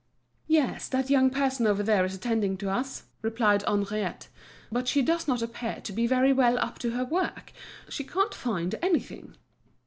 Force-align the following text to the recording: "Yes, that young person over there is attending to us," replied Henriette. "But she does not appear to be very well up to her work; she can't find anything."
"Yes, 0.47 0.87
that 0.87 1.11
young 1.11 1.29
person 1.29 1.67
over 1.67 1.83
there 1.83 2.03
is 2.03 2.15
attending 2.15 2.57
to 2.57 2.71
us," 2.71 3.03
replied 3.21 3.61
Henriette. 3.67 4.29
"But 4.71 4.87
she 4.87 5.03
does 5.03 5.27
not 5.27 5.43
appear 5.43 5.79
to 5.83 5.93
be 5.93 6.07
very 6.07 6.33
well 6.33 6.57
up 6.57 6.79
to 6.79 6.89
her 6.93 7.05
work; 7.05 7.53
she 7.87 8.03
can't 8.03 8.33
find 8.33 8.73
anything." 8.81 9.35